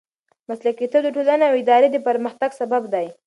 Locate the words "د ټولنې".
1.03-1.45